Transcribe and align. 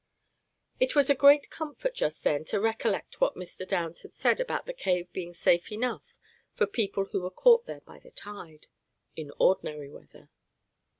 It 0.79 0.95
was 0.95 1.11
a 1.11 1.13
great 1.13 1.51
comfort 1.51 1.93
just 1.93 2.23
then 2.23 2.43
to 2.45 2.59
recollect 2.59 3.21
what 3.21 3.35
Mr. 3.35 3.67
Downs 3.67 4.01
had 4.01 4.13
said 4.13 4.39
about 4.39 4.65
the 4.65 4.73
cave 4.73 5.13
being 5.13 5.35
safe 5.35 5.71
enough 5.71 6.17
for 6.55 6.65
people 6.65 7.05
who 7.05 7.21
were 7.21 7.29
caught 7.29 7.67
there 7.67 7.81
by 7.81 7.99
the 7.99 8.09
tide, 8.09 8.65
"in 9.15 9.31
ordinary 9.37 9.91
weather." 9.91 10.31